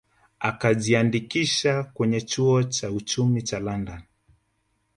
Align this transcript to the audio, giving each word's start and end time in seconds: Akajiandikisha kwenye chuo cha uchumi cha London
Akajiandikisha 0.39 1.83
kwenye 1.83 2.21
chuo 2.21 2.63
cha 2.63 2.91
uchumi 2.91 3.41
cha 3.41 3.59
London 3.59 4.01